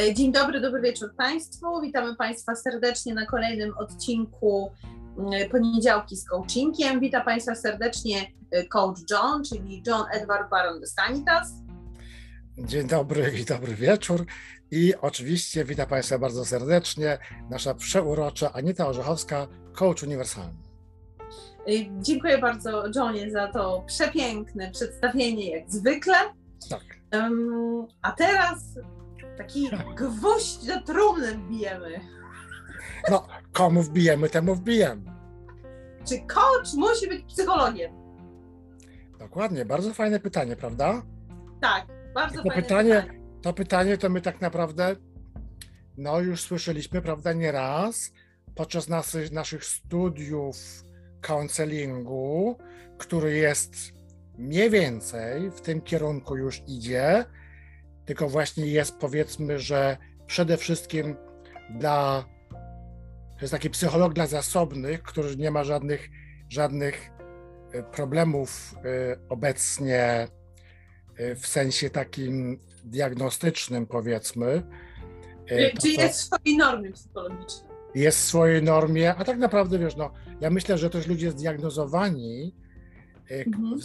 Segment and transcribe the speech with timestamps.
[0.00, 1.80] E, dzień dobry, dobry wieczór Państwu.
[1.80, 4.72] Witamy Państwa serdecznie na kolejnym odcinku
[5.18, 7.00] mm, Poniedziałki z Coachingiem.
[7.00, 11.52] Witam Państwa serdecznie e, coach John, czyli John Edward Baron de Stanitas.
[12.58, 14.26] Dzień dobry i dobry wieczór.
[14.70, 17.18] I oczywiście witam Państwa bardzo serdecznie
[17.50, 20.58] nasza przeurocza Anita Orzechowska, coach uniwersalny.
[21.66, 26.16] E, dziękuję bardzo Johnie za to przepiękne przedstawienie, jak zwykle.
[26.70, 26.84] Tak.
[28.02, 28.78] A teraz
[29.38, 32.00] Taki gwóźdź do trumny wbijemy.
[33.10, 35.02] No, komu wbijemy, temu wbijemy.
[36.08, 37.92] Czy coach musi być psychologiem?
[39.18, 41.02] Dokładnie, bardzo fajne pytanie, prawda?
[41.60, 43.20] Tak, bardzo to fajne pytanie, pytanie.
[43.42, 44.96] To pytanie to my tak naprawdę,
[45.96, 48.12] no już słyszeliśmy, prawda, nie raz
[48.54, 50.56] podczas naszych, naszych studiów
[51.20, 52.58] counselingu,
[52.98, 53.74] który jest
[54.38, 57.24] mniej więcej w tym kierunku już idzie,
[58.06, 61.16] tylko właśnie jest powiedzmy, że przede wszystkim
[61.70, 62.24] dla,
[63.34, 66.08] to jest taki psycholog dla zasobnych, który nie ma żadnych,
[66.48, 67.10] żadnych
[67.72, 70.28] e, problemów e, obecnie
[71.16, 74.62] e, w sensie takim diagnostycznym powiedzmy.
[75.82, 77.70] Czy jest w swojej normie psychologicznej?
[77.94, 82.54] Jest w swojej normie, a tak naprawdę wiesz, no, ja myślę, że też ludzie zdiagnozowani,
[83.30, 83.80] mhm.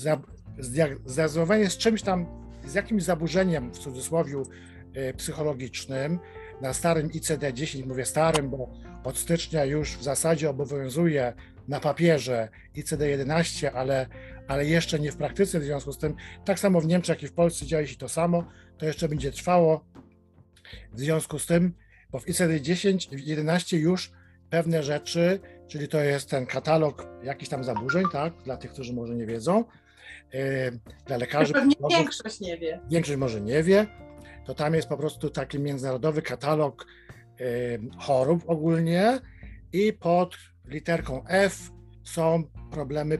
[1.05, 4.35] zdiagnozowani z czymś tam z jakimś zaburzeniem w cudzysłowie
[5.17, 6.19] psychologicznym
[6.61, 8.69] na starym ICD-10, mówię starym, bo
[9.03, 11.33] od stycznia już w zasadzie obowiązuje
[11.67, 14.07] na papierze ICD-11, ale,
[14.47, 16.15] ale jeszcze nie w praktyce, w związku z tym
[16.45, 18.43] tak samo w Niemczech, jak i w Polsce dzieje się to samo,
[18.77, 19.85] to jeszcze będzie trwało.
[20.93, 21.73] W związku z tym,
[22.11, 24.11] bo w ICD-10, 11 już
[24.49, 29.15] pewne rzeczy, czyli to jest ten katalog jakichś tam zaburzeń, tak, dla tych, którzy może
[29.15, 29.63] nie wiedzą,
[31.05, 31.53] dla lekarzy.
[31.53, 32.79] Pewnie większość nie wie.
[32.89, 33.87] Większość może nie wie.
[34.45, 36.85] To tam jest po prostu taki międzynarodowy katalog
[37.99, 39.19] chorób ogólnie
[39.73, 41.69] i pod literką F
[42.03, 43.17] są problemy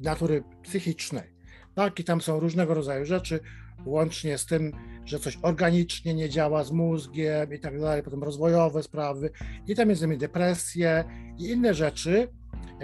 [0.00, 1.34] natury psychicznej.
[1.74, 3.40] Tak, i tam są różnego rodzaju rzeczy,
[3.86, 4.72] łącznie z tym,
[5.04, 9.30] że coś organicznie nie działa z mózgiem i tak dalej, potem rozwojowe sprawy,
[9.66, 11.04] i tam jest innymi depresje
[11.38, 12.28] i inne rzeczy,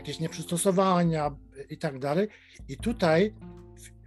[0.01, 1.31] jakieś nieprzystosowania
[1.71, 2.29] i tak dalej.
[2.69, 3.35] I tutaj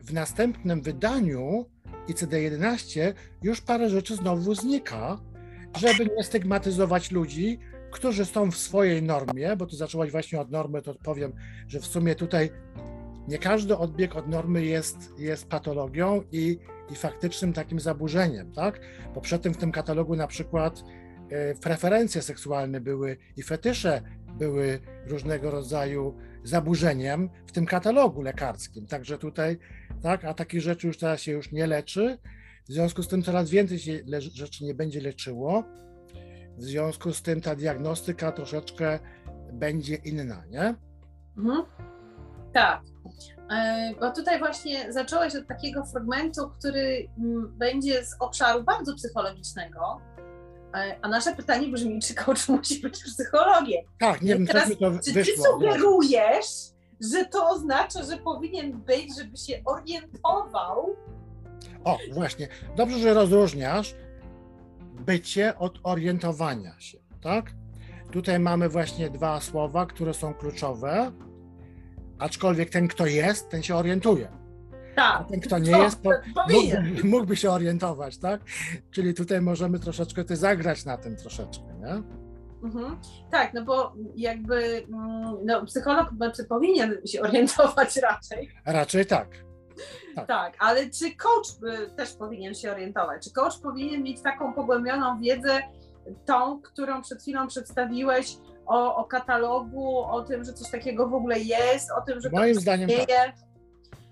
[0.01, 1.65] w, w następnym wydaniu
[2.07, 5.19] ICD-11 już parę rzeczy znowu znika,
[5.77, 7.59] żeby nie stygmatyzować ludzi,
[7.91, 11.33] którzy są w swojej normie, bo tu zaczęłaś właśnie od normy, to powiem,
[11.67, 12.49] że w sumie tutaj
[13.27, 16.59] nie każdy odbieg od normy jest, jest patologią i,
[16.91, 18.79] i faktycznym takim zaburzeniem, tak?
[19.15, 20.83] Bo przed tym w tym katalogu na przykład
[21.29, 24.01] e, preferencje seksualne były i fetysze
[24.37, 28.87] były różnego rodzaju zaburzeniem w tym katalogu lekarskim.
[28.87, 29.57] Także tutaj,
[30.01, 32.17] tak, a takich rzeczy już teraz się już nie leczy.
[32.69, 33.99] W związku z tym coraz więcej się
[34.33, 35.63] rzeczy nie będzie leczyło.
[36.57, 38.99] W związku z tym ta diagnostyka troszeczkę
[39.53, 40.75] będzie inna, nie?
[41.37, 41.63] Mhm.
[42.53, 42.81] Tak.
[43.51, 50.01] E, bo tutaj właśnie zacząłeś od takiego fragmentu, który mm, będzie z obszaru bardzo psychologicznego,
[51.01, 53.85] a nasze pytanie brzmi, czy coach musi być psychologiem?
[53.99, 56.45] Tak, nie wiem, teraz, to czy ty sugerujesz,
[57.11, 60.95] że to oznacza, że powinien być, żeby się orientował?
[61.83, 62.47] O, właśnie.
[62.75, 63.95] Dobrze, że rozróżniasz
[64.93, 67.51] bycie od orientowania się, tak?
[68.11, 71.11] Tutaj mamy właśnie dwa słowa, które są kluczowe,
[72.19, 74.42] aczkolwiek ten, kto jest, ten się orientuje.
[74.95, 75.27] Tak.
[75.29, 76.09] Ten, kto nie jest, po,
[76.49, 78.41] mógłby, mógłby, się orientować, tak?
[78.91, 82.23] Czyli tutaj możemy troszeczkę ty zagrać na tym troszeczkę, nie?
[82.63, 82.97] Mhm.
[83.31, 88.49] Tak, no bo jakby mm, no, psycholog znaczy, powinien się orientować raczej.
[88.65, 89.27] Raczej tak.
[90.15, 90.27] Tak.
[90.27, 91.47] tak, ale czy coach
[91.97, 93.23] też powinien się orientować?
[93.23, 95.59] Czy coach powinien mieć taką pogłębioną wiedzę,
[96.25, 101.39] tą, którą przed chwilą przedstawiłeś o, o katalogu, o tym, że coś takiego w ogóle
[101.39, 103.35] jest, o tym, że Moim to zdaniem tak.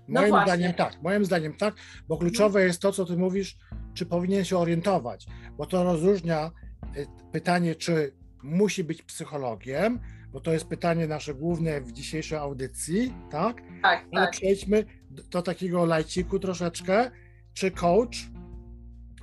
[0.08, 1.74] No moim no zdaniem tak, moim zdaniem tak,
[2.08, 3.56] bo kluczowe jest to, co ty mówisz,
[3.94, 5.26] czy powinien się orientować,
[5.56, 6.50] bo to rozróżnia
[6.96, 10.00] y, pytanie, czy musi być psychologiem,
[10.32, 13.62] bo to jest pytanie nasze główne w dzisiejszej audycji, tak?
[13.82, 14.30] Tak, Ale tak.
[14.30, 17.10] przejdźmy do takiego lajciku troszeczkę,
[17.52, 18.16] czy coach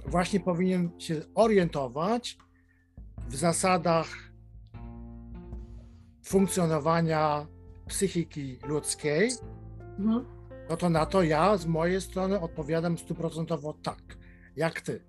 [0.05, 2.37] właśnie powinien się orientować
[3.27, 4.07] w zasadach
[6.23, 7.47] funkcjonowania
[7.87, 9.29] psychiki ludzkiej,
[9.99, 10.38] mhm
[10.69, 14.01] no to na to ja z mojej strony odpowiadam stuprocentowo tak.
[14.55, 15.01] Jak ty?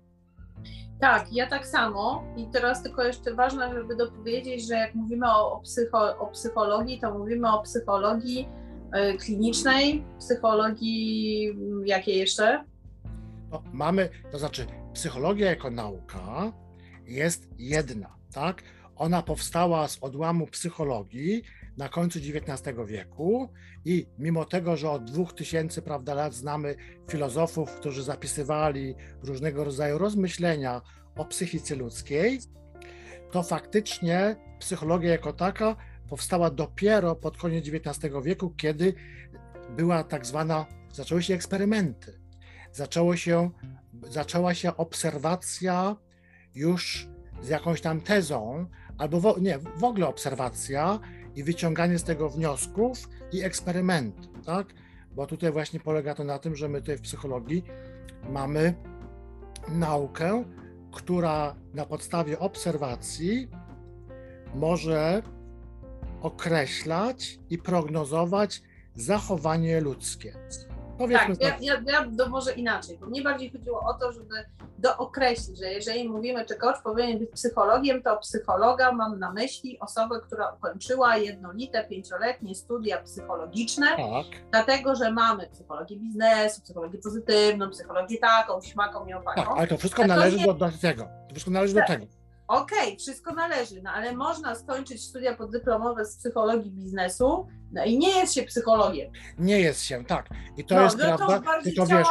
[0.99, 2.23] Tak, ja tak samo.
[2.37, 6.99] I teraz tylko jeszcze ważne, żeby dopowiedzieć, że jak mówimy o, o, psycho, o psychologii,
[6.99, 8.49] to mówimy o psychologii
[9.13, 12.63] y, klinicznej, psychologii mm, jakiej jeszcze?
[13.51, 16.51] No, mamy, to znaczy psychologia jako nauka
[17.05, 18.63] jest jedna, tak?
[18.95, 21.43] Ona powstała z odłamu psychologii
[21.77, 23.49] na końcu XIX wieku
[23.85, 26.75] i mimo tego, że od 2000 prawda, lat znamy
[27.09, 30.81] filozofów, którzy zapisywali różnego rodzaju rozmyślenia
[31.15, 32.39] o psychice ludzkiej,
[33.31, 35.75] to faktycznie psychologia jako taka
[36.09, 38.93] powstała dopiero pod koniec XIX wieku, kiedy
[39.69, 42.21] była tak zwana, zaczęły się eksperymenty,
[42.71, 43.49] zaczęło się,
[44.03, 45.95] zaczęła się obserwacja
[46.55, 47.07] już
[47.41, 48.65] z jakąś tam tezą,
[48.97, 50.99] albo w, nie, w ogóle obserwacja
[51.35, 54.67] i wyciąganie z tego wniosków i eksperymenty, tak?
[55.15, 57.63] Bo tutaj właśnie polega to na tym, że my tutaj w psychologii
[58.29, 58.73] mamy
[59.69, 60.43] naukę,
[60.91, 63.47] która na podstawie obserwacji
[64.55, 65.23] może
[66.21, 68.61] określać i prognozować
[68.95, 70.33] zachowanie ludzkie.
[71.01, 74.35] Powiedzmy tak, ja, ja, ja może inaczej, bo mnie bardziej chodziło o to, żeby
[74.77, 80.19] dookreślić, że jeżeli mówimy, czy coach powinien być psychologiem, to psychologa mam na myśli osobę,
[80.23, 84.25] która ukończyła jednolite, pięcioletnie studia psychologiczne, tak.
[84.51, 89.41] dlatego, że mamy psychologię biznesu, psychologię pozytywną, psychologię taką, śmaką i opaką.
[89.41, 91.03] Tak, ale to wszystko należy do, do, tego.
[91.03, 91.87] To wszystko należy tak.
[91.87, 92.20] do tego.
[92.51, 97.97] Okej, okay, wszystko należy, no ale można skończyć studia poddyplomowe z psychologii biznesu no i
[97.97, 99.11] nie jest się psychologiem.
[99.39, 100.29] Nie jest się, tak.
[100.57, 101.39] I to no, jest no prawda.
[101.39, 102.07] To tylko wiesz,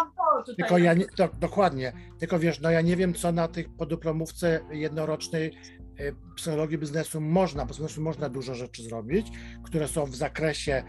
[0.56, 4.60] tylko ja nie, to, dokładnie, tylko wiesz, no ja nie wiem, co na tych podyplomówce
[4.70, 5.58] jednorocznej
[6.00, 9.26] y, psychologii biznesu można, bo biznesu można dużo rzeczy zrobić,
[9.64, 10.82] które są w zakresie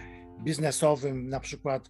[0.43, 1.89] biznesowym, na przykład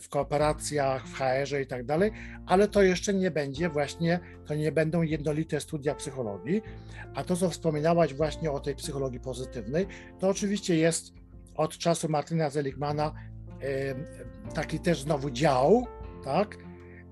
[0.00, 2.10] w kooperacjach, w HR-ze i tak dalej,
[2.46, 6.62] ale to jeszcze nie będzie właśnie, to nie będą jednolite studia psychologii,
[7.14, 9.86] a to, co wspominałaś właśnie o tej psychologii pozytywnej,
[10.18, 11.12] to oczywiście jest
[11.54, 13.14] od czasu Martina Zeligmana
[14.54, 15.86] taki też znowu dział,
[16.24, 16.58] tak,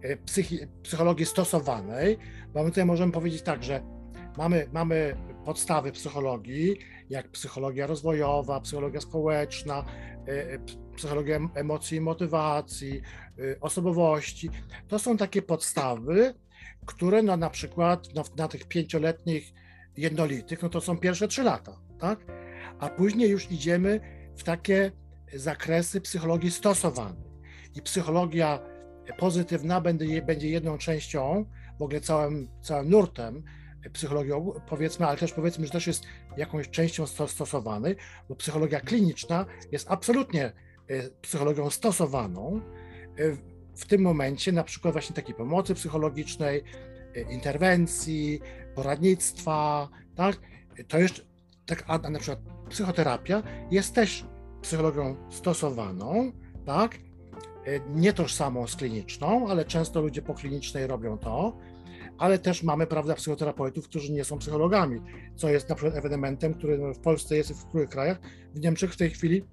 [0.02, 2.18] e, psychi, psychologii stosowanej,
[2.54, 3.82] bo my tutaj możemy powiedzieć tak, że
[4.38, 6.76] mamy, mamy podstawy psychologii,
[7.10, 9.84] jak psychologia rozwojowa, psychologia społeczna,
[10.28, 10.58] e,
[10.96, 13.02] psychologia emocji i motywacji,
[13.38, 14.50] y, osobowości.
[14.88, 16.34] To są takie podstawy,
[16.86, 19.52] które no na przykład no, na tych pięcioletnich
[19.96, 22.18] jednolitych, no to są pierwsze trzy lata, tak?
[22.78, 24.00] A później już idziemy
[24.36, 24.92] w takie
[25.34, 27.32] zakresy psychologii stosowanej.
[27.74, 28.60] I psychologia
[29.18, 31.44] pozytywna będzie, będzie jedną częścią,
[31.78, 33.42] w ogóle całym, całym nurtem
[33.92, 34.32] psychologii,
[34.68, 36.04] powiedzmy, ale też powiedzmy, że też jest
[36.36, 37.96] jakąś częścią stosowanej,
[38.28, 40.52] bo psychologia kliniczna jest absolutnie
[41.22, 42.60] psychologią stosowaną
[43.18, 43.36] e,
[43.76, 46.64] w tym momencie, na przykład właśnie takiej pomocy psychologicznej,
[47.16, 48.40] e, interwencji,
[48.74, 50.36] poradnictwa, tak?
[50.88, 51.22] To jeszcze,
[51.66, 54.26] tak, a na przykład psychoterapia jest też
[54.62, 56.32] psychologią stosowaną,
[56.66, 56.98] tak?
[57.88, 61.58] Nie tożsamą z kliniczną, ale często ludzie po klinicznej robią to,
[62.18, 65.00] ale też mamy, prawda, psychoterapeutów, którzy nie są psychologami,
[65.36, 68.20] co jest na przykład ewenementem, który w Polsce jest i w których krajach.
[68.54, 69.44] W Niemczech w tej chwili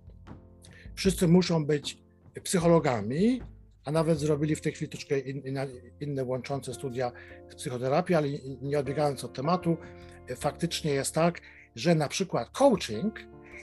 [1.00, 1.98] wszyscy muszą być
[2.44, 3.42] psychologami,
[3.86, 5.68] a nawet zrobili w tej chwili troszkę inne,
[6.00, 7.12] inne łączące studia
[7.50, 8.28] z psychoterapii, ale
[8.62, 9.78] nie odbiegając od tematu,
[10.36, 11.42] faktycznie jest tak,
[11.76, 13.20] że na przykład coaching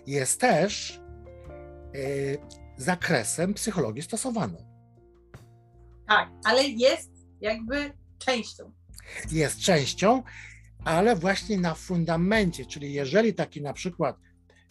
[0.06, 1.00] jest też
[1.94, 2.38] y,
[2.76, 4.62] zakresem psychologii stosowanej.
[6.08, 8.72] Tak, ale jest jakby częścią.
[9.32, 10.22] Jest częścią,
[10.84, 14.16] ale właśnie na fundamencie, czyli jeżeli taki na przykład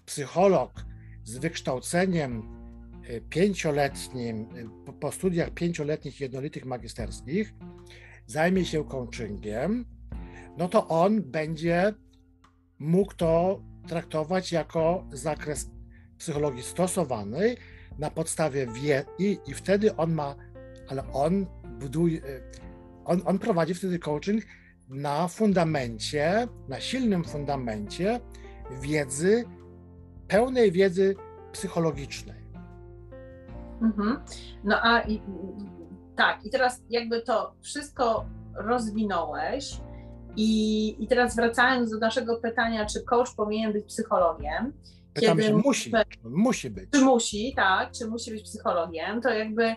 [0.05, 0.85] psycholog
[1.25, 2.54] z wykształceniem e,
[3.29, 4.47] pięcioletnim,
[4.99, 7.53] po studiach pięcioletnich jednolitych magisterskich,
[8.27, 9.85] zajmie się coachingiem,
[10.57, 11.93] no to on będzie
[12.79, 15.69] mógł to traktować jako zakres
[16.17, 17.57] psychologii stosowanej
[17.99, 20.35] na podstawie wie i, i wtedy on ma,
[20.87, 21.45] ale on
[21.79, 22.21] buduje,
[23.05, 24.43] on, on prowadzi wtedy coaching
[24.89, 28.19] na fundamencie, na silnym fundamencie
[28.81, 29.45] wiedzy
[30.27, 31.15] pełnej wiedzy
[31.51, 32.44] psychologicznej.
[33.81, 34.19] Mhm.
[34.63, 35.21] No a i,
[36.15, 39.77] tak, i teraz jakby to wszystko rozwinąłeś.
[40.37, 44.73] I, I teraz wracając do naszego pytania, czy coach powinien być psychologiem?
[45.19, 45.91] Kiedy się, musi,
[46.23, 46.89] musi być.
[46.91, 49.75] Czy musi, tak, czy musi być psychologiem, to jakby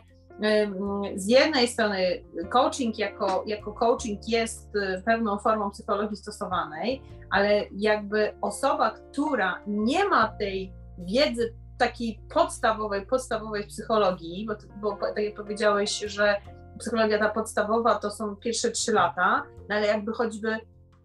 [1.16, 8.32] z jednej strony coaching jako, jako coaching jest y, pewną formą psychologii stosowanej, ale jakby
[8.40, 15.98] osoba, która nie ma tej wiedzy takiej podstawowej, podstawowej psychologii, bo, bo tak jak powiedziałeś,
[15.98, 16.36] że
[16.78, 20.56] psychologia ta podstawowa to są pierwsze trzy lata, no ale jakby choćby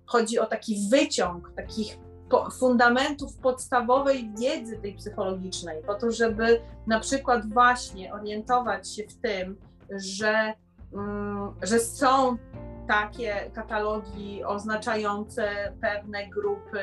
[0.06, 1.98] chodzi o taki wyciąg takich
[2.60, 9.58] fundamentów podstawowej wiedzy tej psychologicznej, po to, żeby na przykład właśnie orientować się w tym,
[9.92, 10.54] że,
[10.94, 12.38] mm, że są
[12.88, 16.80] takie katalogi oznaczające pewne grupy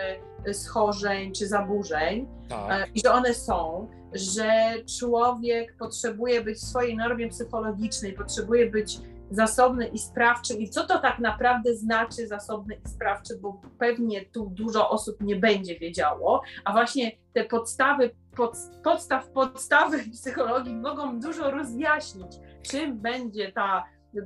[0.52, 2.28] schorzeń czy zaburzeń.
[2.48, 4.50] Tak, i że one są, że
[4.98, 8.98] człowiek potrzebuje być w swojej normie psychologicznej, potrzebuje być
[9.30, 10.54] zasobny i sprawczy.
[10.54, 15.36] I co to tak naprawdę znaczy zasobny i sprawczy, bo pewnie tu dużo osób nie
[15.36, 23.52] będzie wiedziało, a właśnie te podstawy, pod, podstaw, podstawy psychologii mogą dużo rozjaśnić, czym będzie
[23.52, 23.84] ta,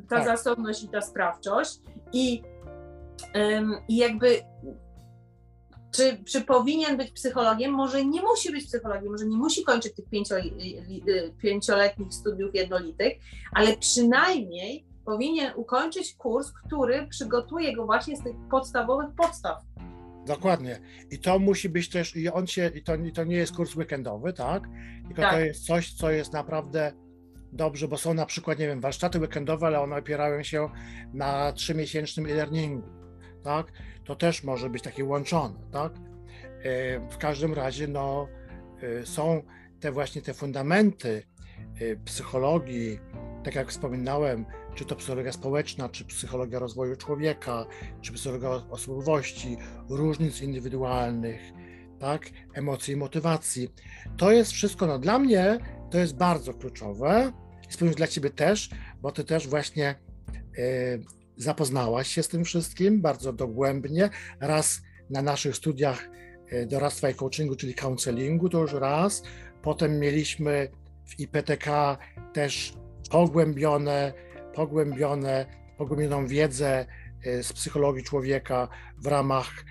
[0.08, 0.24] ta Tak.
[0.24, 1.80] zasobność i ta sprawczość.
[2.12, 2.42] I,
[3.88, 4.42] jakby
[5.90, 7.72] czy, czy powinien być psychologiem?
[7.72, 10.34] Może nie musi być psychologiem, może nie musi kończyć tych pięcio,
[11.38, 13.12] pięcioletnich studiów jednolitych,
[13.52, 19.62] ale przynajmniej powinien ukończyć kurs, który przygotuje go właśnie z tych podstawowych podstaw.
[20.26, 20.80] dokładnie.
[21.10, 23.76] I to musi być też, i on się, i to, i to nie jest kurs
[23.76, 24.62] weekendowy, tak?
[25.06, 25.32] Tylko Tak.
[25.34, 26.92] to jest coś, co jest naprawdę
[27.54, 30.68] dobrze, bo są na przykład, nie wiem, warsztaty weekendowe, ale one opierają się
[31.12, 32.88] na trzymiesięcznym e-learningu,
[33.42, 33.72] tak?
[34.04, 35.92] To też może być takie łączone, tak?
[36.62, 38.28] E, W każdym razie, no,
[38.82, 39.42] e, są
[39.80, 41.22] te właśnie te fundamenty
[41.80, 42.98] e, psychologii,
[43.44, 47.66] tak jak wspominałem, czy to psychologia społeczna, czy psychologia rozwoju człowieka,
[48.00, 49.56] czy psychologia osobowości,
[49.88, 51.40] różnic indywidualnych,
[51.98, 53.68] tak, emocji i motywacji.
[54.16, 55.58] To jest wszystko, no dla mnie
[55.90, 57.32] to jest bardzo kluczowe
[57.70, 58.70] i spełnić dla Ciebie też,
[59.02, 59.94] bo Ty też właśnie e,
[61.36, 66.08] zapoznałaś się z tym wszystkim bardzo dogłębnie, raz na naszych studiach
[66.50, 69.22] e, doradztwa i coachingu, czyli counselingu, to już raz,
[69.62, 70.68] potem mieliśmy
[71.06, 71.98] w IPTK
[72.32, 72.74] też
[73.10, 74.12] pogłębione,
[74.54, 75.46] pogłębione,
[75.78, 76.86] pogłębioną wiedzę
[77.24, 78.68] e, z psychologii człowieka
[78.98, 79.64] w ramach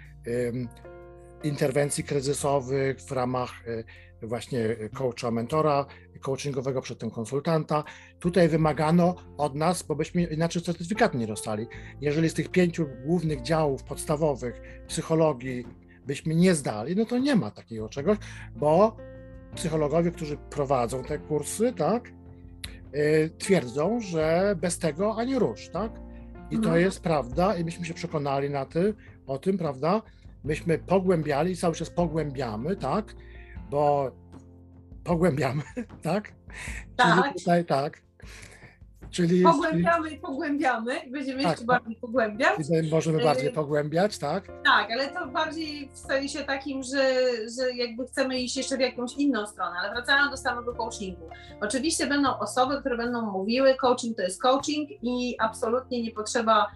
[1.43, 5.85] interwencji kryzysowych, w ramach e, właśnie coacha, mentora
[6.21, 7.83] coachingowego, przedtem konsultanta.
[8.19, 11.67] Tutaj wymagano od nas, bo byśmy inaczej certyfikatu nie dostali.
[12.01, 15.65] Jeżeli z tych pięciu głównych działów podstawowych psychologii
[16.05, 18.17] byśmy nie zdali, no to nie ma takiego czegoś,
[18.55, 18.97] bo
[19.55, 22.11] psychologowie, którzy prowadzą te kursy, tak,
[22.95, 25.91] y, twierdzą, że bez tego ani rusz, tak?
[26.51, 26.81] I to Mhm.
[26.81, 28.93] jest prawda i myśmy się przekonali na tym,
[29.27, 30.01] o tym, prawda?
[30.43, 33.05] Myśmy pogłębiali i cały czas pogłębiamy, tak?
[33.69, 34.11] Bo
[35.03, 35.63] pogłębiamy,
[36.01, 36.31] tak?
[36.95, 37.23] Tak.
[37.23, 38.01] Czyli tutaj tak.
[39.11, 41.81] Czyli, Pogłębiamy i pogłębiamy i będziemy Tak, jeszcze tak.
[41.81, 42.55] bardziej pogłębiać.
[42.67, 44.47] czyli możemy Y- bardziej pogłębiać, tak?
[44.65, 47.13] Tak, ale to bardziej w sensie takim, że,
[47.57, 51.29] że jakby chcemy iść jeszcze w jakąś inną stronę, ale wracając do samego coachingu.
[51.61, 56.67] Oczywiście będą osoby, które będą mówiły, coaching to jest coaching i absolutnie nie potrzeba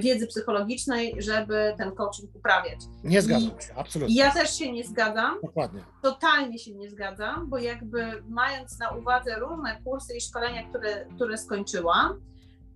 [0.00, 2.80] wiedzy psychologicznej, żeby ten coaching uprawiać.
[3.04, 4.14] Nie zgadzam się, I absolutnie.
[4.14, 5.80] ja też się nie zgadzam, Dokładnie.
[6.02, 11.38] totalnie się nie zgadzam, bo jakby mając na uwadze różne kursy i szkolenia, które, które
[11.38, 12.20] skończyłam,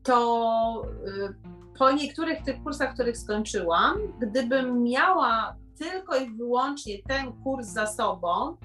[0.02, 1.35] to y,
[1.78, 8.56] po niektórych tych kursach, których skończyłam, gdybym miała tylko i wyłącznie ten kurs za sobą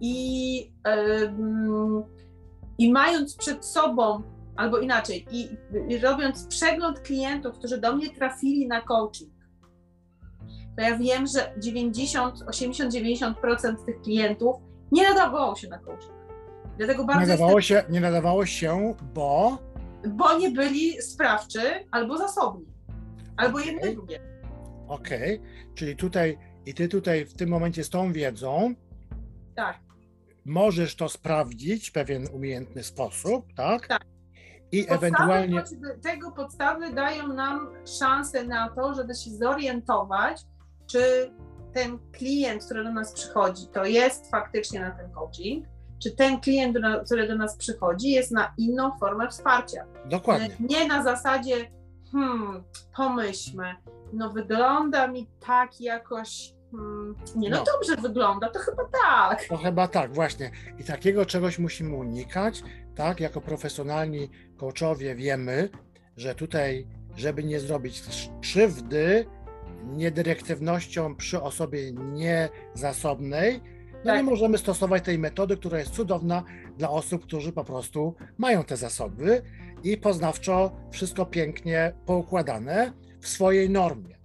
[0.00, 0.72] i,
[2.78, 4.22] i mając przed sobą,
[4.58, 5.48] albo inaczej, i,
[5.88, 9.32] i robiąc przegląd klientów, którzy do mnie trafili na coaching,
[10.76, 14.56] to ja wiem, że 90, 80, 90% tych klientów
[14.92, 16.12] nie nadawało się na coaching.
[16.78, 19.58] Dlatego Nie bardzo nadawało jestem, się, nie nadawało się, bo
[20.08, 21.60] bo nie byli sprawczy
[21.90, 22.66] albo zasobni.
[23.36, 23.94] Albo Okej.
[23.94, 24.20] drugie.
[24.88, 25.40] okej,
[25.74, 28.74] czyli tutaj i ty tutaj w tym momencie z tą wiedzą
[29.56, 29.78] Tak.
[30.44, 33.86] możesz to sprawdzić w pewien umiejętny sposób, tak?
[33.86, 34.04] Tak.
[34.72, 35.62] I Podstawy, ewentualnie
[36.02, 40.40] tego podstawy dają nam szansę na to, żeby się zorientować,
[40.86, 41.30] czy
[41.74, 45.66] ten klient, który do nas przychodzi, to jest faktycznie na ten coaching,
[46.02, 49.84] czy ten klient, który do nas przychodzi, jest na inną formę wsparcia.
[50.04, 50.48] dokładnie.
[50.60, 51.70] Nie na zasadzie,
[52.12, 52.64] hmm,
[52.96, 53.74] pomyślmy,
[54.12, 57.64] no wygląda mi tak jakoś, hmm, nie no, No.
[57.64, 59.44] dobrze wygląda, to chyba tak.
[59.48, 60.50] To chyba tak, właśnie.
[60.78, 62.62] I takiego czegoś musimy unikać,
[62.98, 63.20] tak?
[63.20, 65.68] Jako profesjonalni coachowie wiemy,
[66.16, 66.86] że tutaj,
[67.16, 68.02] żeby nie zrobić
[68.40, 69.26] krzywdy
[69.84, 73.60] niedyrektywnością przy osobie niezasobnej,
[74.04, 74.24] no nie Tak.
[74.24, 76.44] możemy stosować tej metody, która jest cudowna
[76.78, 79.42] dla osób, którzy po prostu mają te zasoby
[79.84, 84.18] i poznawczo wszystko pięknie poukładane w swojej normie.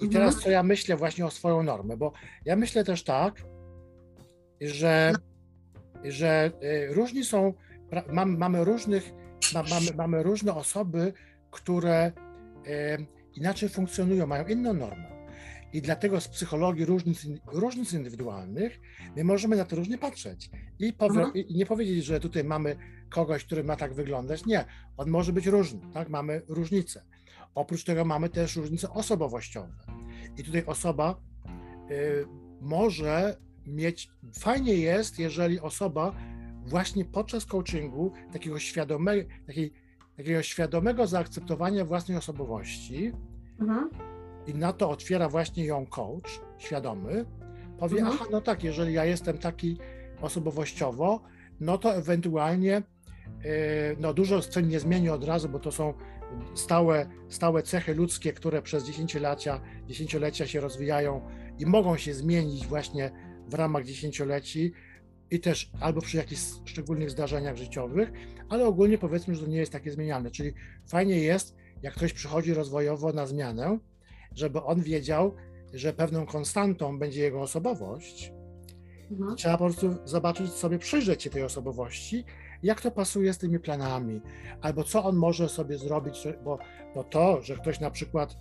[0.00, 0.10] I Mhm.
[0.12, 2.12] teraz co ja myślę właśnie o swoją normę, bo
[2.44, 3.42] ja myślę też tak,
[4.60, 5.12] że,
[6.04, 7.54] że y, różni są,
[8.12, 9.12] mam, mamy różnych,
[9.54, 11.12] ma, mamy, mamy różne osoby,
[11.50, 12.12] które
[13.34, 15.14] inaczej funkcjonują, mają inną normę.
[15.72, 18.80] I dlatego z psychologii różnic, różnic indywidualnych
[19.16, 20.50] my możemy na to różnie patrzeć.
[20.78, 21.46] I, powie, Mhm.
[21.46, 22.76] I nie powiedzieć, że tutaj mamy
[23.10, 24.46] kogoś, który ma tak wyglądać.
[24.46, 24.64] Nie,
[24.96, 26.08] on może być różny, tak?
[26.08, 27.02] Mamy różnice.
[27.54, 29.72] Oprócz tego mamy też różnice osobowościowe.
[30.36, 31.20] I tutaj osoba
[31.90, 32.26] y,
[32.60, 33.36] może
[33.66, 34.08] mieć,
[34.38, 36.14] fajnie jest, jeżeli osoba
[36.66, 39.72] właśnie podczas coachingu takiego świadomego, takiej,
[40.16, 43.12] takiego świadomego zaakceptowania własnej osobowości
[43.60, 43.90] mhm.
[44.46, 47.24] i na to otwiera właśnie ją coach świadomy,
[47.78, 48.16] powie, mhm.
[48.16, 49.78] aha, no tak, jeżeli ja jestem taki
[50.20, 51.20] osobowościowo,
[51.60, 52.82] no to ewentualnie
[53.44, 55.94] y, no dużo scen nie zmieni od razu, bo to są
[56.54, 61.20] stałe, stałe cechy ludzkie, które przez dziesięciolecia, dziesięciolecia się rozwijają
[61.58, 63.10] i mogą się zmienić właśnie
[63.48, 64.72] w ramach dziesięcioleci
[65.30, 68.12] i też albo przy jakichś szczególnych zdarzeniach życiowych,
[68.48, 70.30] ale ogólnie powiedzmy, że to nie jest takie zmienialne.
[70.30, 70.52] Czyli
[70.86, 73.78] fajnie jest, jak ktoś przychodzi rozwojowo na zmianę,
[74.34, 75.34] żeby on wiedział,
[75.72, 78.32] że pewną konstantą będzie jego osobowość.
[79.10, 79.36] Mhm.
[79.36, 82.24] Trzeba po prostu zobaczyć sobie, przyjrzeć się tej osobowości
[82.64, 84.20] jak to pasuje z tymi planami,
[84.60, 86.58] albo co on może sobie zrobić, bo,
[86.94, 88.36] bo to, że ktoś na przykład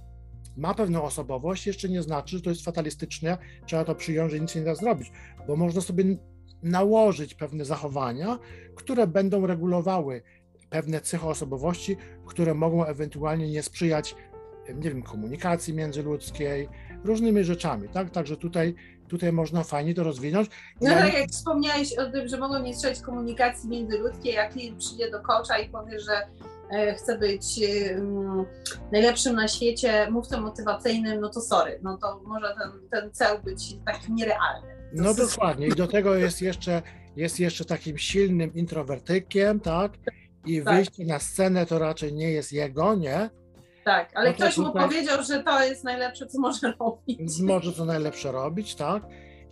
[0.58, 4.56] ma pewną osobowość, jeszcze nie znaczy, że to jest fatalistyczne, trzeba to przyjąć, że nic
[4.56, 5.12] nie da zrobić,
[5.48, 6.04] bo można sobie
[6.64, 8.40] nałożyć pewne zachowania,
[8.76, 10.22] które będą regulowały
[10.70, 14.16] pewne cechy osobowości, które mogą ewentualnie nie sprzyjać,
[14.76, 16.70] nie wiem, komunikacji międzyludzkiej,
[17.04, 18.10] różnymi rzeczami, tak?
[18.10, 18.76] Także tutaj
[19.08, 20.50] tutaj można fajnie to rozwinąć.
[20.82, 20.98] No ja...
[20.98, 25.20] tak jak wspomniałeś o tym, że mogą nie strzelać komunikacji międzyludzkiej, jak klient przyjdzie do
[25.20, 26.28] coacha i powie, że
[26.72, 27.44] e, chce być
[27.96, 28.46] um,
[28.92, 33.76] najlepszym na świecie, mówcą motywacyjnym, no to sorry, no to może ten, ten cel być
[33.86, 34.83] taki nierealny.
[34.94, 36.82] No dokładnie i do tego jest jeszcze,
[37.16, 39.92] jest jeszcze takim silnym introwertykiem, tak?
[40.46, 40.76] I tak.
[40.76, 43.30] wyjście na scenę to raczej nie jest jego, nie?
[43.86, 44.68] Tak, ale no ktoś tutaj...
[44.68, 47.40] mu powiedział, że to jest najlepsze, co może robić.
[47.42, 49.04] Może to najlepsze robić, tak?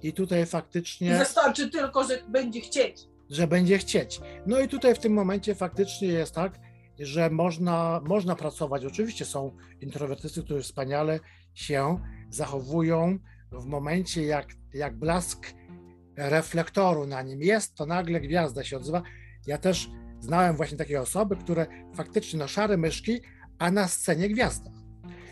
[0.01, 1.17] I tutaj faktycznie.
[1.17, 3.01] Wystarczy tylko, że będzie chcieć.
[3.29, 4.21] Że będzie chcieć.
[4.45, 6.59] No i tutaj w tym momencie faktycznie jest tak,
[6.99, 8.85] że można, można pracować.
[8.85, 11.19] Oczywiście są introwertycy, którzy wspaniale
[11.53, 13.19] się zachowują
[13.51, 15.53] w momencie, jak, jak blask
[16.17, 19.03] reflektoru na nim jest, to nagle gwiazda się odzywa.
[19.47, 23.21] Ja też znałem właśnie takie osoby, które faktycznie na szare myszki,
[23.59, 24.71] a na scenie gwiazda.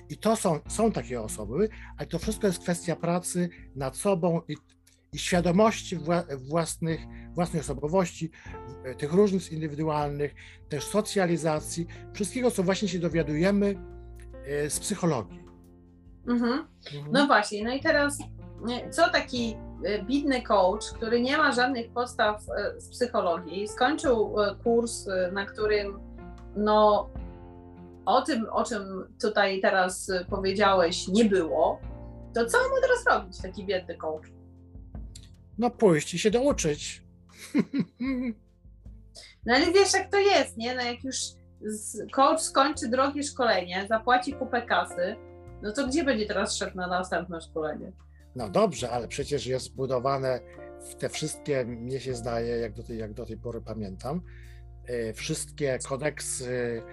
[0.09, 4.55] I to są, są takie osoby, ale to wszystko jest kwestia pracy nad sobą i,
[5.13, 6.99] i świadomości wła, własnych,
[7.33, 8.31] własnej osobowości,
[8.97, 10.35] tych różnic indywidualnych,
[10.69, 13.75] też socjalizacji, wszystkiego, co właśnie się dowiadujemy
[14.45, 15.48] e, z psychologii.
[16.27, 16.67] Mhm.
[16.95, 17.11] Mhm.
[17.11, 18.17] No właśnie, no i teraz
[18.91, 25.07] co taki e, bidny coach, który nie ma żadnych podstaw e, z psychologii, skończył kurs,
[25.31, 25.99] na którym
[26.55, 27.09] no,
[28.05, 31.79] o tym, o czym tutaj teraz powiedziałeś, nie było,
[32.33, 34.27] to co mu teraz robić, taki biedny coach?
[35.57, 37.03] No pójść i się douczyć.
[39.45, 40.75] No ale wiesz, jak to jest, nie?
[40.75, 41.15] No jak już
[42.11, 45.15] coach skończy drogie szkolenie, zapłaci kupę kasy,
[45.61, 47.91] no to gdzie będzie teraz szedł na następne szkolenie?
[48.35, 50.39] No dobrze, ale przecież jest zbudowane
[50.91, 54.21] w te wszystkie, mnie się zdaje, jak do tej, jak do tej pory pamiętam,
[54.87, 56.83] e, wszystkie kodeksy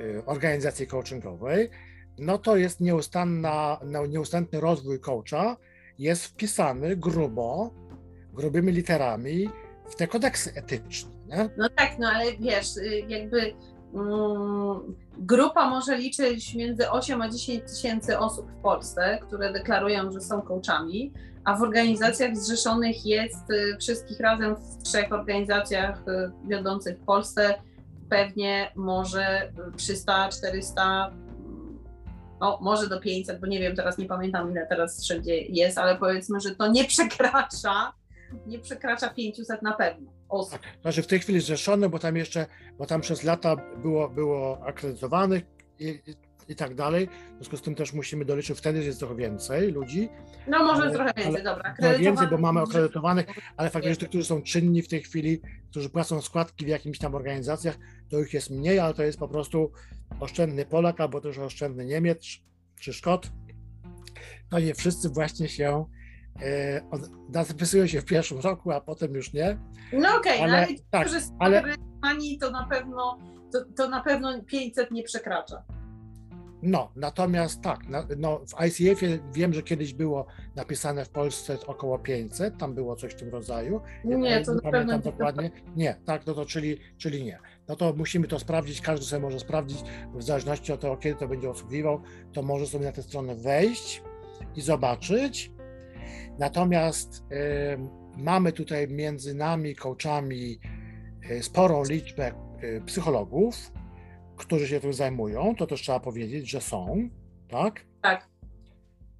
[0.00, 1.70] Y, organizacji coachingowej,
[2.18, 5.56] no to jest nieustanna, no, nieustanny rozwój coacha,
[5.98, 7.70] jest wpisany grubo,
[8.32, 9.50] grubymi literami
[9.90, 11.10] w te kodeksy etyczne.
[11.26, 11.48] Nie?
[11.56, 13.54] No tak, no ale wiesz, y, jakby
[15.18, 20.42] grupa może liczyć między 8 a 10 tysięcy osób w Polsce, które deklarują, że są
[20.42, 21.12] coachami,
[21.44, 26.02] a w organizacjach zrzeszonych jest y, wszystkich razem w trzech organizacjach
[26.48, 27.54] wiodących w Polsce.
[28.10, 31.10] Pewnie może 300, 400,
[32.40, 35.96] no może do 500, bo nie wiem, teraz nie pamiętam ile teraz wszędzie jest, ale
[35.96, 37.92] powiedzmy, że to nie przekracza,
[38.46, 40.58] nie przekracza 500 na pewno osób.
[40.82, 42.46] Znaczy w tej chwili zrzeszone, bo tam jeszcze,
[42.78, 45.44] bo tam przez lata było, było akredytowanych
[45.78, 46.00] i,
[46.48, 47.08] i tak dalej.
[47.08, 50.08] W związku z tym też musimy doliczyć, wtedy jest trochę więcej ludzi.
[50.48, 51.74] No może ale, trochę więcej, dobra.
[51.74, 55.90] Trochę więcej, bo mamy akredytowanych, ale faktycznie tych, którzy są czynni w tej chwili, którzy
[55.90, 57.78] płacą składki w jakimś tam organizacjach,
[58.10, 59.72] to ich jest mniej, ale to jest po prostu
[60.20, 62.26] oszczędny Polak albo też oszczędny Niemiec
[62.80, 63.30] czy Szkot.
[64.52, 65.84] No nie wszyscy właśnie się
[67.44, 69.58] zapisują się w pierwszym roku, a potem już nie.
[69.92, 71.62] No okej, okay, no ale, no, tak, ale
[72.40, 73.18] to na pewno
[73.52, 75.62] to, to na pewno 500 nie przekracza.
[76.62, 81.98] No, natomiast tak, na, no, w ICF-ie wiem, że kiedyś było napisane w Polsce około
[81.98, 83.80] 500, tam było coś w tym rodzaju.
[84.04, 85.50] Ja nie, to nie pamiętam dokładnie.
[85.76, 87.38] Nie, tak, no to czyli, czyli nie.
[87.68, 89.78] No to musimy to sprawdzić, każdy sobie może sprawdzić,
[90.14, 94.02] w zależności od tego, kiedy to będzie obsługiwał, to może sobie na tę stronę wejść
[94.56, 95.55] i zobaczyć.
[96.38, 97.24] Natomiast
[98.16, 100.60] mamy tutaj między nami, coachami,
[101.30, 103.72] e, sporą liczbę e, psychologów,
[104.36, 107.08] którzy się tym zajmują, to też trzeba powiedzieć, że są,
[107.48, 107.80] tak?
[108.02, 108.28] Tak.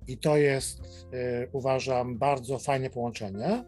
[0.08, 1.08] I to jest,
[1.52, 3.64] uważam, bardzo fajne połączenie.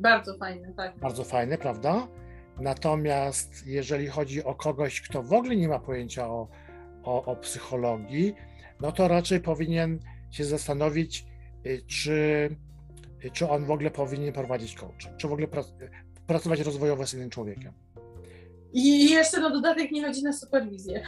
[0.00, 0.98] Bardzo fajne, tak.
[0.98, 2.08] Bardzo fajne, prawda?
[2.60, 6.48] Natomiast jeżeli chodzi o kogoś, kto w ogóle nie ma pojęcia o,
[7.02, 8.34] o, o psychologii,
[8.80, 9.98] no to raczej powinien
[10.30, 11.26] się zastanowić,
[11.86, 12.50] czy,
[13.24, 15.48] y, czy on w ogóle powinien prowadzić coaching, czy w ogóle
[16.26, 17.72] pracować rozwojowo z innym człowiekiem.
[18.72, 21.02] I jeszcze na dodatek nie chodzi na superwizję.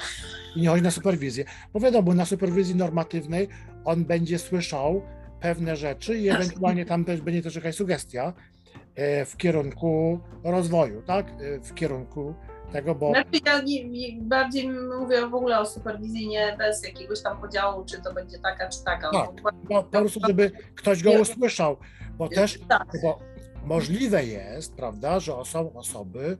[0.57, 1.45] I nie chodzi na superwizję.
[1.73, 3.49] Bo wiadomo, na superwizji normatywnej
[3.85, 5.03] on będzie słyszał
[5.41, 8.33] pewne rzeczy i ewentualnie tam też będzie też jakaś sugestia
[8.95, 11.27] e, w kierunku rozwoju, tak?
[11.63, 12.35] W kierunku
[12.73, 13.11] tego, bo...
[13.11, 17.85] Znaczy ja nie, nie, bardziej mówię w ogóle o superwizji, nie bez jakiegoś tam podziału,
[17.85, 19.11] czy to będzie taka, czy taka.
[19.11, 19.31] Tak,
[19.69, 21.77] bo po prostu, żeby ktoś go usłyszał,
[22.19, 22.89] bo też tak.
[23.03, 23.19] bo
[23.65, 26.39] możliwe jest, prawda, że są osoby,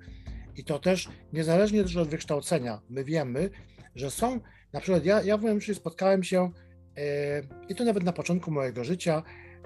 [0.57, 3.51] i to też niezależnie też od wykształcenia, my wiemy,
[3.95, 4.41] że są,
[4.73, 6.51] na przykład ja, ja powiem, że spotkałem się
[6.97, 9.23] e, i to nawet na początku mojego życia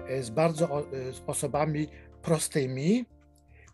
[0.07, 1.87] e, z bardzo e, z osobami
[2.21, 3.05] prostymi,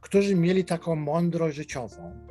[0.01, 2.27] którzy mieli taką mądrość życiową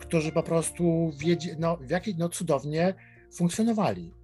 [0.00, 2.94] którzy po prostu wiedzie, no, w jakiej no, cudownie
[3.34, 4.14] funkcjonowali.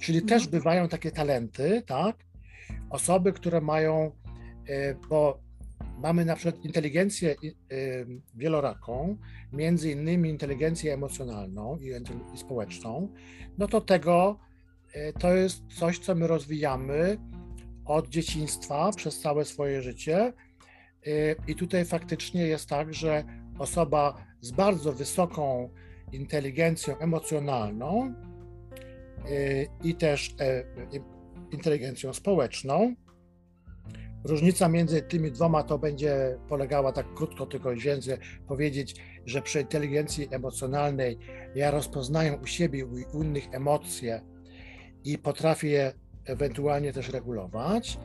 [0.00, 0.50] Czyli też mhm.
[0.50, 2.16] bywają takie talenty, tak?
[2.90, 4.12] Osoby, które mają,
[4.68, 5.40] e, bo
[5.98, 7.36] mamy na przykład inteligencję e,
[8.34, 9.16] wieloraką,
[9.52, 11.88] między innymi inteligencję emocjonalną i,
[12.34, 13.08] i społeczną,
[13.58, 14.38] no to tego
[14.92, 17.18] e, to jest coś, co my rozwijamy
[17.84, 20.32] od dzieciństwa przez całe swoje życie.
[21.48, 23.24] I tutaj faktycznie jest tak, że
[23.58, 25.70] osoba z bardzo wysoką
[26.12, 28.14] inteligencją emocjonalną
[29.30, 30.64] y, i też e,
[31.50, 32.94] inteligencją społeczną.
[34.24, 38.16] Różnica między tymi dwoma to będzie polegała tak krótko, tylko więcej
[38.48, 38.94] powiedzieć,
[39.26, 41.18] że przy inteligencji emocjonalnej
[41.54, 42.84] ja rozpoznaję u siebie i
[43.16, 44.20] u innych emocje
[45.04, 45.92] i potrafię je
[46.24, 47.98] ewentualnie też regulować.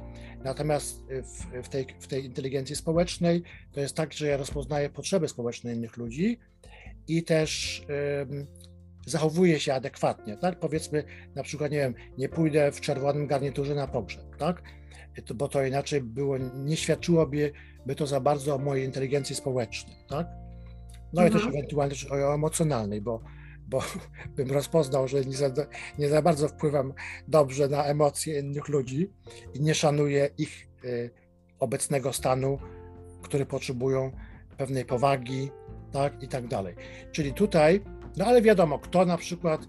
[0.43, 5.27] Natomiast w, w, tej, w tej inteligencji społecznej to jest tak, że ja rozpoznaję potrzeby
[5.27, 6.39] społeczne innych ludzi
[7.07, 7.81] i też
[8.19, 8.47] um,
[9.05, 10.59] zachowuję się adekwatnie, tak?
[10.59, 11.03] Powiedzmy
[11.35, 14.63] na przykład, nie wiem, nie pójdę w czerwonym garniturze na pogrzeb, tak?
[15.25, 17.51] To, bo to inaczej było, nie świadczyłoby
[17.85, 20.27] by to za bardzo o mojej inteligencji społecznej, tak?
[21.13, 21.27] No mhm.
[21.27, 21.55] i też mhm.
[21.55, 23.21] ewentualnie o emocjonalnej, bo
[23.71, 23.83] bo
[24.35, 25.49] bym rozpoznał, że nie za,
[25.99, 26.93] nie za bardzo wpływam
[27.27, 29.09] dobrze na emocje innych ludzi
[29.53, 31.09] i nie szanuję ich y,
[31.59, 32.59] obecnego stanu,
[33.21, 34.11] który potrzebują
[34.57, 35.51] pewnej powagi,
[35.91, 36.75] tak i tak dalej.
[37.11, 37.81] Czyli tutaj,
[38.17, 39.67] no ale wiadomo, kto na przykład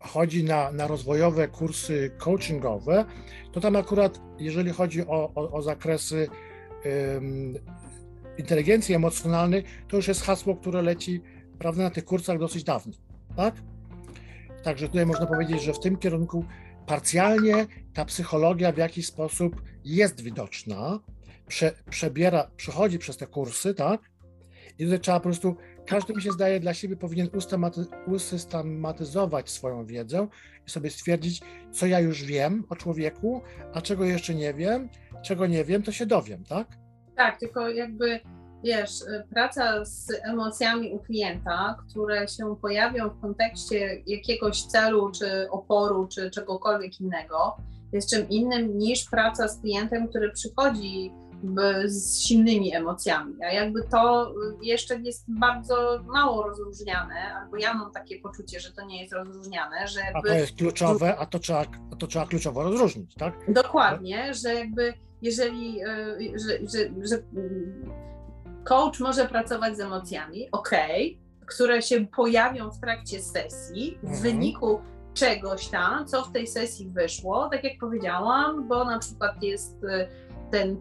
[0.00, 3.04] chodzi na, na rozwojowe kursy coachingowe,
[3.52, 6.28] to tam akurat, jeżeli chodzi o, o, o zakresy
[7.14, 7.54] um,
[8.38, 11.22] inteligencji emocjonalnej, to już jest hasło, które leci
[11.62, 12.92] prawda, na tych kursach dosyć dawno,
[13.36, 13.54] tak?
[14.62, 16.44] Także tutaj można powiedzieć, że w tym kierunku
[16.86, 21.00] parcjalnie ta psychologia w jakiś sposób jest widoczna,
[21.46, 24.00] prze, przebiera, przechodzi przez te kursy, tak?
[24.78, 27.28] I tutaj trzeba po prostu, każdy mi się zdaje dla siebie powinien
[28.06, 30.28] usystematyzować swoją wiedzę
[30.66, 31.40] i sobie stwierdzić,
[31.72, 33.42] co ja już wiem o człowieku,
[33.74, 34.88] a czego jeszcze nie wiem,
[35.24, 36.68] czego nie wiem, to się dowiem, tak?
[37.16, 38.20] Tak, tylko jakby
[38.64, 45.50] wiesz, y, praca z emocjami u klienta, które się pojawią w kontekście jakiegoś celu, czy
[45.50, 47.56] oporu, czy czegokolwiek innego,
[47.92, 51.12] jest czym innym niż praca z klientem, który przychodzi
[51.84, 53.34] z silnymi emocjami.
[53.44, 58.72] A jakby to y, jeszcze jest bardzo mało rozróżniane, albo ja mam takie poczucie, że
[58.72, 60.30] to nie jest rozróżniane, że jakby...
[60.30, 61.64] A to jest kluczowe, a to trzeba,
[61.98, 63.34] to trzeba kluczowo rozróżnić, tak?
[63.48, 67.22] Dokładnie, że jakby jeżeli, y, że, że, że
[68.64, 70.70] Coach może pracować z emocjami, ok,
[71.46, 74.22] które się pojawią w trakcie sesji, w mhm.
[74.22, 74.80] wyniku
[75.14, 80.08] czegoś tam, co w tej sesji wyszło, tak jak powiedziałam, bo na przykład jest y,
[80.50, 80.76] ten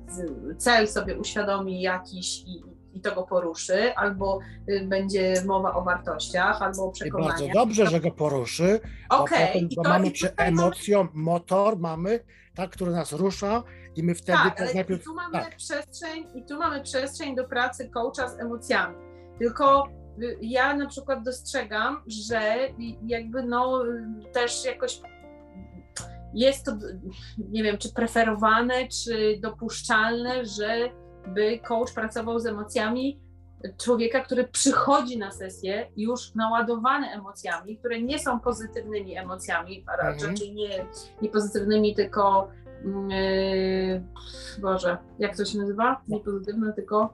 [0.58, 2.64] cel sobie uświadomi jakiś i,
[2.94, 4.40] i to go poruszy, albo
[4.70, 7.40] y, będzie mowa o wartościach, albo o przekonaniach.
[7.40, 9.40] I bardzo dobrze, że go poruszy, okay.
[9.40, 12.20] bo, potem, bo mamy przy emocją motor, mamy,
[12.56, 13.64] tak, który nas rusza
[13.96, 15.04] i my wtedy tak, ale najpierw...
[15.04, 15.56] tu mamy tak.
[15.56, 18.96] przestrzeń i tu mamy przestrzeń do pracy coacha z emocjami.
[19.40, 19.88] Tylko
[20.22, 22.58] y, ja na przykład dostrzegam, że
[23.08, 23.84] jakby no
[24.34, 25.02] też jakoś
[26.34, 26.72] jest to,
[27.38, 33.20] nie wiem, czy preferowane, czy dopuszczalne, żeby coach pracował z emocjami
[33.78, 40.30] człowieka, który przychodzi na sesję już naładowany emocjami, które nie są pozytywnymi emocjami, a raczej
[40.30, 40.56] mhm.
[40.56, 40.86] nie,
[41.22, 42.50] nie pozytywnymi, tylko
[42.86, 44.04] Yy,
[44.62, 46.02] Boże, jak to się nazywa?
[46.08, 47.14] Nie pozytywne, tylko.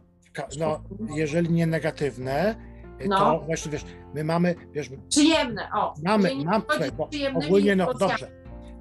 [0.60, 0.82] No,
[1.16, 2.56] jeżeli nie negatywne,
[3.02, 3.18] y, No.
[3.18, 5.94] to właśnie wiesz, my mamy, wiesz, Przyjemne, o.
[6.04, 7.10] mamy, Czyli nie mam, chodzi słuchaj, z bo
[7.46, 8.32] ogólnie, no dobrze,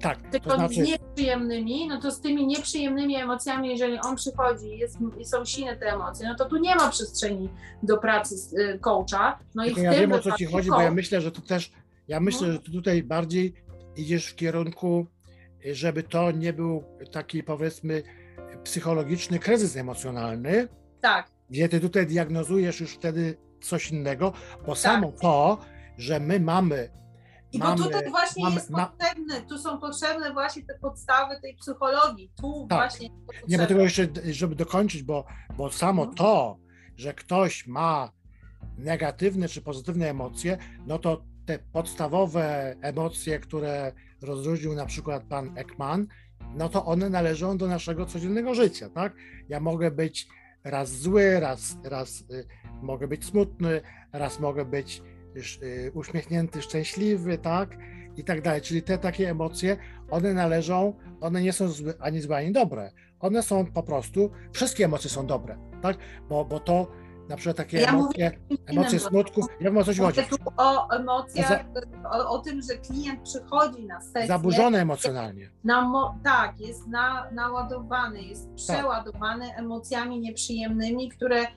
[0.01, 4.77] tak, Tylko to znaczy, z nieprzyjemnymi, no to z tymi nieprzyjemnymi emocjami, jeżeli on przychodzi
[4.77, 7.49] jest, i są silne te emocje, no to tu nie ma przestrzeni
[7.83, 9.39] do pracy z y, coacha.
[9.55, 11.31] No i tylko w ja wiem o co ci chodzi, bo ja coach- myślę, że
[11.31, 11.71] to też,
[12.07, 12.53] ja myślę, No.
[12.53, 13.53] że tutaj bardziej
[13.95, 15.05] idziesz w kierunku,
[15.71, 18.03] żeby to nie był taki powiedzmy
[18.63, 20.67] psychologiczny kryzys emocjonalny,
[21.01, 24.77] Tak, gdzie ty tutaj diagnozujesz już wtedy coś innego, bo Tak.
[24.77, 25.57] samo to,
[25.97, 26.89] że my mamy,
[27.51, 31.55] I mamy, bo tutaj właśnie mamy- jest potrzebne, tu są potrzebne właśnie te podstawy tej
[31.55, 32.31] psychologii.
[32.41, 32.77] Tu Tak.
[32.79, 33.09] właśnie
[33.47, 35.25] nie, bo tego jeszcze, żeby dokończyć, bo,
[35.57, 36.17] bo samo Mhm.
[36.17, 36.57] to,
[36.95, 38.11] że ktoś ma
[38.77, 46.07] negatywne czy pozytywne emocje, no to te podstawowe emocje, które rozróżnił na przykład pan Ekman,
[46.55, 49.13] no to one należą do naszego codziennego życia, tak?
[49.49, 50.27] Ja mogę być
[50.63, 52.47] raz zły, raz, raz y,
[52.81, 53.81] mogę być smutny,
[54.13, 55.01] raz mogę być
[55.63, 57.77] y, uśmiechnięty, szczęśliwy, tak?
[58.17, 58.61] I tak dalej.
[58.61, 59.77] Czyli te takie emocje,
[60.09, 62.91] one należą, one nie są ani złe, ani dobre.
[63.19, 65.97] One są po prostu, wszystkie emocje są dobre, tak?
[66.29, 66.91] Bo, bo to
[67.29, 68.31] na przykład takie Ja emocje,
[68.65, 71.65] emocje smutków, ja wiem o co ci chodzi, tu o emocjach,
[72.11, 74.27] o, o tym, że klient przychodzi na sesję.
[74.27, 75.49] zaburzone emocjonalnie.
[75.63, 78.27] Na tak, jest na, naładowany, Tak.
[78.27, 81.47] jest przeładowany emocjami nieprzyjemnymi, które y,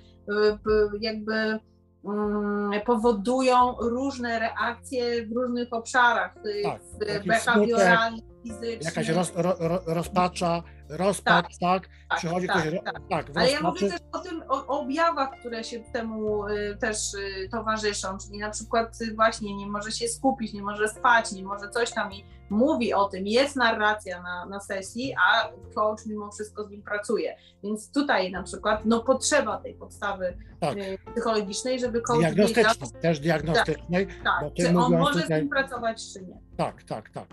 [1.00, 1.58] jakby
[2.04, 8.82] mm, powodują różne reakcje w różnych obszarach, y, Tak, behawioralnych, fizycznych.
[8.84, 11.88] Jakaś roz, ro, ro, rozpacza, rozpad, tak?
[12.08, 13.00] tak, Przychodzi tak, ktoś, tak.
[13.10, 17.14] tak, Ale ja mówię też o tym, o, o objawach, które się temu y, też
[17.14, 21.44] y, towarzyszą, czyli na przykład y, właśnie nie może się skupić, nie może spać, nie
[21.44, 26.30] może coś tam i mówi o tym, jest narracja na, na sesji, a coach mimo
[26.30, 27.36] wszystko z nim pracuje.
[27.62, 30.76] Więc tutaj na przykład no potrzeba tej podstawy Tak.
[30.78, 35.48] y, psychologicznej, żeby coach diagnostycznej, też diagnostycznej, tak, ty czy on może tutaj- z nim
[35.48, 36.40] pracować, czy nie.
[36.56, 37.26] tak, tak, tak.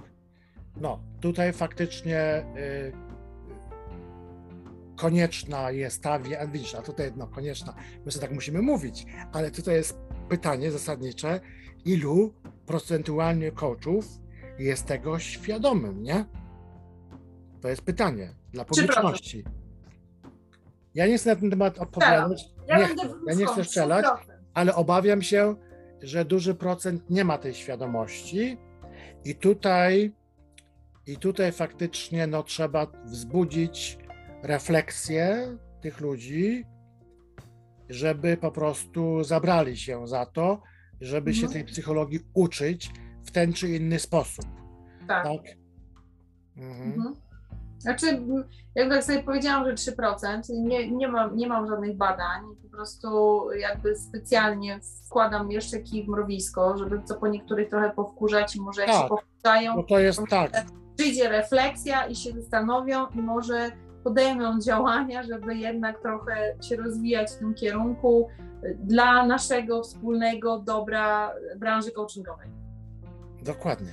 [0.82, 3.07] No, tutaj faktycznie y,
[4.98, 7.74] konieczna jest ta, wie- widzisz, a tutaj no konieczna,
[8.06, 9.98] my sobie tak musimy mówić, ale tutaj jest
[10.30, 11.40] pytanie zasadnicze,
[11.86, 12.34] ilu
[12.66, 14.06] procentualnie coachów
[14.60, 16.26] jest tego świadomym, nie?
[17.62, 19.44] To jest pytanie dla publiczności.
[20.96, 24.18] Ja nie chcę na ten temat odpowiadać, Ja nie chcę, ja nie chcę strzelać, 3%.
[24.54, 25.56] ale obawiam się,
[26.02, 28.58] że duży procent nie ma tej świadomości
[29.26, 30.14] i tutaj,
[31.08, 33.98] i tutaj faktycznie no, trzeba wzbudzić
[34.44, 36.66] refleksję tych ludzi,
[37.90, 40.62] żeby po prostu zabrali się za to,
[41.02, 41.54] żeby się Mhm.
[41.54, 42.92] tej psychologii uczyć
[43.26, 44.46] w ten czy inny sposób.
[45.08, 45.24] Tak.
[45.24, 45.42] Tak?
[46.58, 46.92] Mhm.
[46.94, 47.16] Mhm.
[47.80, 48.22] Znaczy,
[48.76, 53.08] jak tak sobie powiedziałam, że 3%, nie, nie, mam, nie mam żadnych badań, po prostu
[53.52, 58.82] jakby specjalnie wkładam jeszcze kij w mrowisko, żeby co po niektórych trochę powkurzać i może
[58.82, 59.02] jak Tak.
[59.02, 60.52] się powkurzają, Bo to jest tak,
[60.98, 63.72] przyjdzie refleksja i się zastanowią i może
[64.12, 68.28] podejmą działania, żeby jednak trochę się rozwijać w tym kierunku
[68.80, 72.48] dla naszego wspólnego dobra branży coachingowej.
[73.44, 73.92] dokładnie.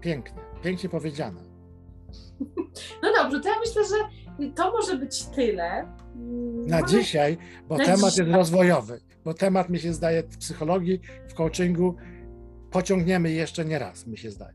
[0.00, 1.40] Pięknie, pięknie powiedziane.
[3.02, 5.64] No dobrze, to ja myślę, że to może być tyle.
[6.16, 7.38] Mm, na może- dzisiaj,
[7.68, 8.26] bo Na temat dzisiaj.
[8.26, 11.96] jest rozwojowy, bo temat mi się zdaje w psychologii, w coachingu
[12.70, 14.54] pociągniemy jeszcze nie raz, mi się zdaje.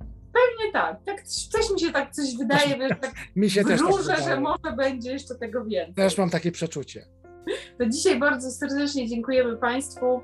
[0.69, 1.21] Nie tak, tak,
[1.53, 4.75] też mi się tak coś wydaje, wiesz, tak Mi się też tak wróżę, że może
[4.77, 5.93] będzie jeszcze tego więcej.
[5.93, 7.05] Też mam takie przeczucie.
[7.77, 10.21] To dzisiaj bardzo serdecznie dziękujemy Państwu.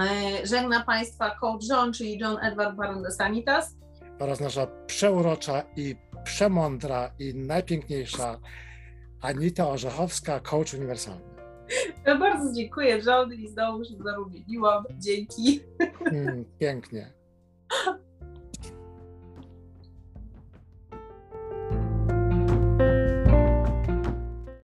[0.00, 3.76] E, Żegna Państwa coach John, czyli John Edward Baron de Sanitas.
[4.20, 8.40] Oraz nasza przeurocza i przemądra i najpiękniejsza
[9.20, 11.36] Anita Orzechowska, coach uniwersalny.
[12.06, 14.84] Ja bardzo dziękuję John i znowu się zarumieniłam.
[14.98, 15.60] Dzięki.
[16.12, 17.12] Mm, pięknie.